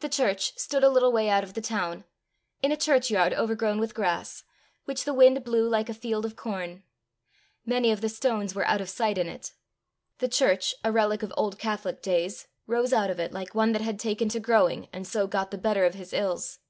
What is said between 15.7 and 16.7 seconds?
of his ills.